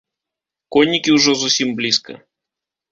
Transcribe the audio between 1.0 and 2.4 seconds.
ўжо зусім блізка.